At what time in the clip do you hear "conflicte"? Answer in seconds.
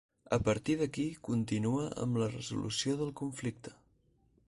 3.25-3.79